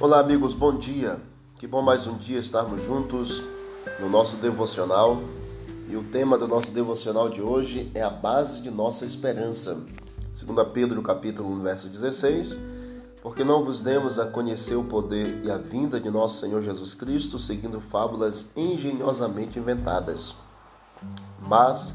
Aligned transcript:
Olá, 0.00 0.20
amigos, 0.20 0.54
bom 0.54 0.78
dia. 0.78 1.20
Que 1.56 1.66
bom 1.66 1.82
mais 1.82 2.06
um 2.06 2.16
dia 2.16 2.38
estarmos 2.38 2.84
juntos 2.84 3.42
no 3.98 4.08
nosso 4.08 4.36
devocional. 4.36 5.20
E 5.88 5.96
o 5.96 6.04
tema 6.04 6.38
do 6.38 6.46
nosso 6.46 6.70
devocional 6.70 7.28
de 7.28 7.42
hoje 7.42 7.90
é 7.96 8.00
a 8.00 8.08
base 8.08 8.62
de 8.62 8.70
nossa 8.70 9.04
esperança. 9.04 9.84
Segundo 10.32 10.64
Pedro, 10.66 11.02
capítulo 11.02 11.50
1, 11.50 11.62
verso 11.64 11.88
16, 11.88 12.56
porque 13.20 13.42
não 13.42 13.64
vos 13.64 13.80
demos 13.80 14.20
a 14.20 14.26
conhecer 14.26 14.76
o 14.76 14.84
poder 14.84 15.44
e 15.44 15.50
a 15.50 15.58
vinda 15.58 15.98
de 15.98 16.08
nosso 16.08 16.38
Senhor 16.38 16.62
Jesus 16.62 16.94
Cristo 16.94 17.36
seguindo 17.36 17.80
fábulas 17.80 18.52
engenhosamente 18.56 19.58
inventadas, 19.58 20.32
mas 21.40 21.92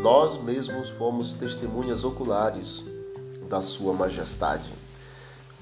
nós 0.00 0.40
mesmos 0.40 0.88
fomos 0.90 1.32
testemunhas 1.32 2.04
oculares 2.04 2.84
da 3.48 3.60
sua 3.60 3.92
majestade. 3.92 4.83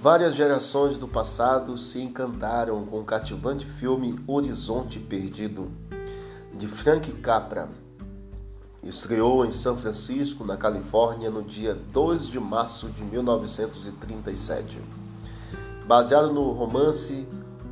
Várias 0.03 0.35
gerações 0.35 0.99
do 0.99 1.07
passado 1.07 1.79
se 1.79 2.03
encantaram 2.03 2.85
com 2.85 2.99
o 2.99 3.05
cativante 3.05 3.65
filme 3.65 4.19
Horizonte 4.27 4.99
Perdido, 4.99 5.71
de 6.53 6.67
Frank 6.67 7.09
Capra. 7.21 7.69
Estreou 8.83 9.47
em 9.47 9.53
São 9.53 9.77
Francisco, 9.77 10.45
na 10.45 10.57
Califórnia, 10.57 11.31
no 11.31 11.41
dia 11.41 11.73
2 11.93 12.27
de 12.27 12.41
março 12.41 12.89
de 12.89 13.05
1937. 13.05 14.81
Baseado 15.87 16.33
no 16.33 16.51
romance 16.51 17.25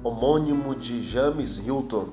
homônimo 0.04 0.76
de 0.76 1.02
James 1.10 1.58
Hilton, 1.58 2.10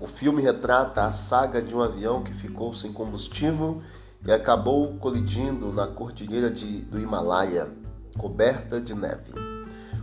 o 0.00 0.06
filme 0.06 0.40
retrata 0.40 1.04
a 1.04 1.10
saga 1.10 1.60
de 1.60 1.76
um 1.76 1.82
avião 1.82 2.22
que 2.22 2.32
ficou 2.32 2.72
sem 2.72 2.94
combustível 2.94 3.82
e 4.26 4.32
acabou 4.32 4.94
colidindo 4.94 5.70
na 5.70 5.86
cordilheira 5.86 6.50
de, 6.50 6.80
do 6.80 6.98
Himalaia 6.98 7.83
coberta 8.16 8.80
de 8.80 8.94
neve. 8.94 9.32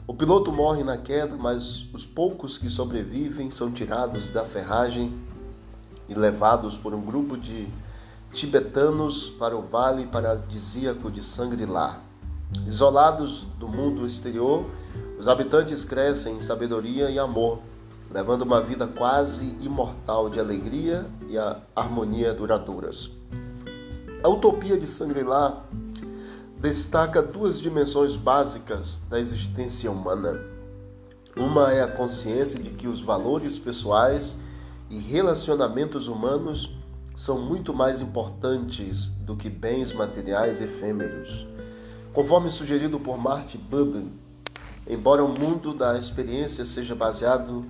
O 0.08 0.14
piloto 0.14 0.52
morre 0.52 0.84
na 0.84 0.98
queda, 0.98 1.36
mas 1.36 1.88
os 1.94 2.06
poucos 2.06 2.58
que 2.58 2.70
sobrevivem 2.70 3.50
são 3.52 3.72
tirados 3.72 4.30
da 4.30 4.44
ferragem 4.44 5.14
e 6.10 6.14
levados 6.14 6.78
por 6.78 6.94
um 6.94 7.02
grupo 7.02 7.38
de 7.38 7.68
tibetanos 8.34 9.30
para 9.30 9.56
o 9.56 9.62
vale 9.62 10.08
paradisíaco 10.08 11.10
de 11.10 11.24
Sangri-La. 11.24 12.00
Isolados 12.68 13.46
do 13.58 13.68
mundo 13.68 14.06
exterior, 14.06 14.66
os 15.18 15.28
habitantes 15.28 15.86
crescem 15.86 16.38
em 16.38 16.42
sabedoria 16.42 17.10
e 17.10 17.18
amor, 17.18 17.60
levando 18.12 18.42
uma 18.42 18.62
vida 18.62 18.88
quase 18.88 19.56
imortal 19.62 20.30
de 20.30 20.40
alegria 20.40 21.06
e 21.30 21.36
harmonia 21.76 22.34
duradouras. 22.34 23.10
A 24.22 24.28
utopia 24.28 24.78
de 24.78 24.86
Sangri-La 24.86 25.64
destaca 26.62 27.24
duas 27.24 27.60
dimensões 27.60 28.16
básicas 28.16 29.02
da 29.10 29.20
existência 29.20 29.90
humana. 29.90 30.40
Uma 31.36 31.74
é 31.74 31.82
a 31.82 31.88
consciência 31.88 32.62
de 32.62 32.70
que 32.70 32.88
os 32.88 33.02
valores 33.02 33.58
pessoais 33.58 34.38
e 34.88 35.00
relacionamentos 35.00 36.08
humanos 36.08 36.78
são 37.16 37.42
muito 37.42 37.74
mais 37.74 38.00
importantes 38.00 39.08
do 39.08 39.36
que 39.36 39.50
bens 39.50 39.92
materiais 39.92 40.62
efêmeros. 40.62 41.48
Conforme 42.14 42.52
sugerido 42.52 43.00
por 43.00 43.18
Martin 43.18 43.58
Buber, 43.58 44.04
embora 44.88 45.24
o 45.24 45.40
mundo 45.40 45.74
da 45.74 45.98
experiência 45.98 46.64
seja 46.64 46.94
baseado 46.94 47.62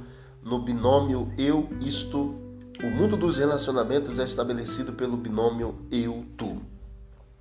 no 0.44 0.59
binômio 0.59 1.31
eu-isto, 1.38 2.36
o 2.83 2.88
mundo 2.88 3.16
dos 3.16 3.38
relacionamentos 3.38 4.20
é 4.20 4.26
estabelecido 4.26 4.92
pelo 4.92 5.16
binômio 5.16 5.76
eu-tu. 5.89 6.61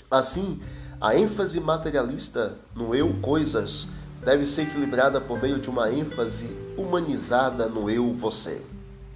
Assim, 0.09 0.61
a 1.01 1.17
ênfase 1.17 1.59
materialista 1.59 2.59
no 2.77 2.95
eu 2.95 3.15
coisas 3.23 3.89
deve 4.23 4.45
ser 4.45 4.63
equilibrada 4.63 5.19
por 5.19 5.41
meio 5.41 5.59
de 5.59 5.71
uma 5.71 5.91
ênfase 5.91 6.55
humanizada 6.77 7.67
no 7.67 7.89
eu 7.89 8.13
você. 8.13 8.61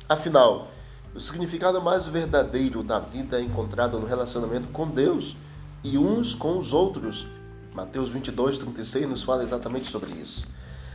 Afinal, 0.09 0.69
o 1.15 1.21
significado 1.21 1.83
mais 1.83 2.07
verdadeiro 2.07 2.83
da 2.83 2.99
vida 2.99 3.39
é 3.39 3.43
encontrado 3.43 3.99
no 3.99 4.07
relacionamento 4.07 4.69
com 4.69 4.89
Deus 4.89 5.37
e 5.83 5.99
uns 5.99 6.35
com 6.35 6.59
os 6.59 6.73
outros. 6.73 7.27
Mateus 7.75 8.09
22, 8.09 8.59
36 8.59 9.07
nos 9.07 9.23
fala 9.23 9.43
exatamente 9.43 9.91
sobre 9.91 10.13
isso. 10.13 10.49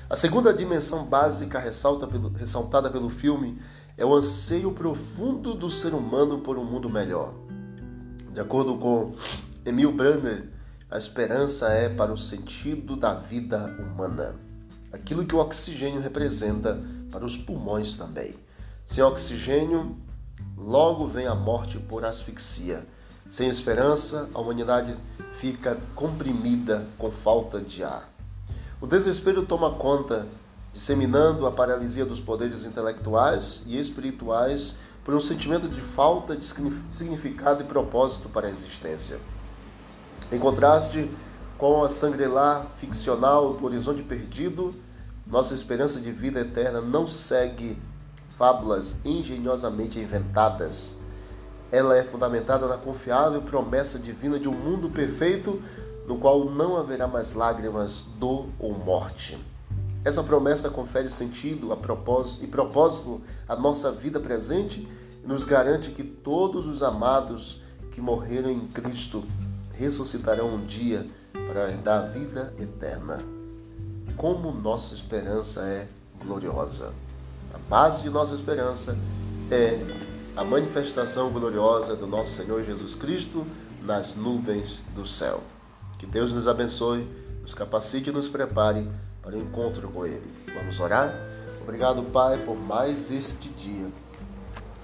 A 0.10 0.16
segunda 0.16 0.52
dimensão 0.52 1.06
básica 1.06 1.62
pelo, 2.10 2.30
ressaltada 2.30 2.90
pelo 2.90 3.12
filme 3.12 3.62
é 3.96 4.04
o 4.04 4.16
anseio 4.16 4.72
profundo 4.72 5.54
do 5.54 5.70
ser 5.70 5.94
humano 5.94 6.40
por 6.40 6.58
um 6.58 6.64
mundo 6.64 6.90
melhor. 6.90 7.32
De 8.34 8.40
acordo 8.40 8.76
com 8.78 9.14
Emil 9.64 9.92
Brandner, 9.92 10.58
a 10.92 10.98
esperança 10.98 11.68
é 11.70 11.88
para 11.88 12.12
o 12.12 12.18
sentido 12.18 12.96
da 12.96 13.14
vida 13.14 13.76
humana. 13.80 14.36
Aquilo 14.92 15.24
que 15.24 15.36
o 15.36 15.40
oxigênio 15.40 16.02
representa 16.02 16.80
para 17.12 17.24
os 17.24 17.38
pulmões 17.38 17.94
também. 17.94 18.34
Sem 18.88 19.04
oxigênio, 19.04 19.96
logo 20.58 21.08
vem 21.08 21.28
a 21.28 21.36
morte 21.36 21.78
por 21.78 22.04
asfixia. 22.04 22.84
Sem 23.30 23.50
esperança, 23.50 24.32
a 24.34 24.40
humanidade 24.40 24.96
fica 25.34 25.78
comprimida 25.94 26.88
com 26.98 27.12
falta 27.12 27.62
de 27.62 27.84
ar. 27.84 28.10
O 28.82 28.88
desespero 28.88 29.46
toma 29.46 29.76
conta, 29.76 30.28
disseminando 30.74 31.46
a 31.46 31.52
paralisia 31.52 32.04
dos 32.06 32.20
poderes 32.20 32.66
intelectuais 32.66 33.62
e 33.68 33.80
espirituais 33.80 34.76
por 35.06 35.14
um 35.14 35.20
sentimento 35.20 35.70
de 35.70 35.82
falta 35.82 36.36
de 36.36 36.46
significado 36.90 37.62
e 37.62 37.68
propósito 37.68 38.28
para 38.28 38.48
a 38.48 38.52
existência. 38.52 39.20
Em 40.32 40.38
contraste 40.38 41.10
com 41.58 41.84
a 41.84 41.90
sangrelá 41.90 42.66
ficcional 42.78 43.54
do 43.54 43.66
horizonte 43.66 44.02
perdido, 44.02 44.74
nossa 45.28 45.54
esperança 45.54 46.00
de 46.00 46.12
vida 46.12 46.40
eterna 46.40 46.82
não 46.82 47.08
segue 47.08 47.78
fábulas 48.38 49.04
engenhosamente 49.04 50.00
inventadas. 50.00 50.96
Ela 51.72 51.98
é 51.98 52.04
fundamentada 52.04 52.68
na 52.68 52.78
confiável 52.78 53.42
promessa 53.42 54.00
divina 54.00 54.40
de 54.40 54.48
um 54.48 54.54
mundo 54.54 54.90
perfeito 54.90 55.62
no 56.08 56.18
qual 56.18 56.46
não 56.46 56.76
haverá 56.78 57.08
mais 57.08 57.34
lágrimas, 57.34 58.06
dor 58.18 58.48
ou 58.58 58.74
morte. 58.74 59.38
Essa 60.04 60.24
promessa 60.24 60.70
confere 60.70 61.10
sentido 61.10 61.72
a 61.72 61.78
propósito, 61.78 62.44
e 62.44 62.48
propósito 62.48 63.22
à 63.48 63.56
nossa 63.56 63.92
vida 63.92 64.20
presente 64.20 64.88
e 65.24 65.28
nos 65.28 65.44
garante 65.44 65.92
que 65.92 66.04
todos 66.04 66.66
os 66.66 66.82
amados 66.82 67.62
que 67.92 68.00
morreram 68.00 68.50
em 68.50 68.62
Cristo 68.68 69.24
ressuscitarão 69.80 70.54
um 70.54 70.66
dia 70.66 71.08
para 71.32 71.70
dar 71.78 72.10
vida 72.10 72.54
eterna. 72.60 73.18
Como 74.18 74.52
nossa 74.52 74.94
esperança 74.94 75.62
é 75.62 75.88
gloriosa. 76.22 76.92
A 77.54 77.58
base 77.70 78.02
de 78.02 78.10
nossa 78.10 78.36
esperança 78.36 78.98
é 79.50 79.80
a 80.36 80.44
manifestação 80.44 81.32
gloriosa 81.32 81.96
do 81.96 82.06
nosso 82.06 82.32
Senhor 82.32 82.62
Jesus 82.64 82.94
Cristo 82.94 83.48
nas 83.82 84.16
nuvens 84.16 84.84
do 84.94 85.06
céu. 85.06 85.42
Que 85.98 86.06
Deus 86.06 86.34
nos 86.34 86.48
abençoe, 86.48 87.08
nos 87.42 87.54
capacite 87.54 88.10
e 88.10 88.14
nos 88.14 88.28
prepare 88.28 88.86
para 89.22 89.36
o 89.36 89.40
encontro 89.40 89.88
com 89.90 90.06
Ele. 90.06 90.30
Vamos 90.54 90.78
orar? 90.82 91.16
Obrigado, 91.62 92.04
Pai, 92.12 92.38
por 92.40 92.58
mais 92.58 93.12
este 93.12 93.48
dia. 93.50 93.88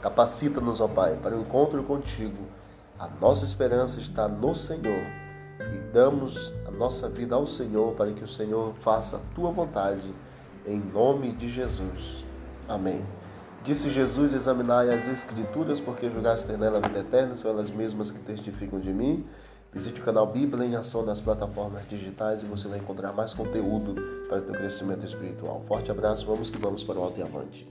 Capacita-nos, 0.02 0.80
ó 0.80 0.88
Pai, 0.88 1.18
para 1.22 1.36
o 1.36 1.42
encontro 1.42 1.84
contigo 1.84 2.48
a 2.98 3.08
nossa 3.20 3.46
esperança 3.46 4.00
está 4.00 4.28
no 4.28 4.56
Senhor 4.56 5.04
e 5.74 5.78
damos 5.94 6.54
a 6.68 6.72
nossa 6.72 7.10
vida 7.10 7.36
ao 7.36 7.46
Senhor 7.46 7.94
para 7.94 8.12
que 8.12 8.24
o 8.24 8.28
Senhor 8.28 8.74
faça 8.82 9.18
a 9.18 9.36
tua 9.36 9.52
vontade, 9.52 10.14
em 10.66 10.80
nome 10.80 11.32
de 11.32 11.50
Jesus. 11.50 12.24
Amém. 12.68 13.04
Disse 13.64 13.90
Jesus: 13.90 14.34
Examinai 14.34 14.94
as 14.94 15.08
Escrituras, 15.08 15.80
porque 15.80 16.10
julgaste 16.10 16.52
nela 16.54 16.78
a 16.78 16.88
vida 16.88 17.00
eterna, 17.00 17.36
são 17.36 17.52
elas 17.52 17.70
mesmas 17.70 18.12
que 18.12 18.20
testificam 18.20 18.80
de 18.80 18.94
mim. 18.94 19.26
Visite 19.74 20.00
o 20.00 20.06
canal 20.06 20.26
Bíblia 20.28 20.66
em 20.66 20.76
Ação 20.76 21.04
nas 21.04 21.20
plataformas 21.20 21.86
digitais 21.90 22.44
e 22.44 22.46
você 22.46 22.68
vai 22.70 22.80
encontrar 22.80 23.12
mais 23.12 23.34
conteúdo 23.34 23.96
para 24.30 24.38
o 24.38 24.42
teu 24.42 24.54
crescimento 24.54 25.06
espiritual. 25.06 25.62
Forte 25.68 25.92
abraço, 25.92 26.26
vamos 26.26 26.50
que 26.50 26.58
vamos 26.58 26.82
para 26.82 26.98
o 26.98 27.04
alto 27.04 27.20
e 27.20 27.24
avante. 27.24 27.68